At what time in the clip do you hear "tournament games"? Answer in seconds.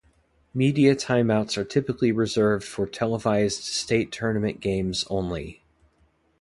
4.11-5.05